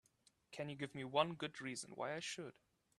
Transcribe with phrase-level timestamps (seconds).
[0.51, 2.53] Can you give me one good reason why I should?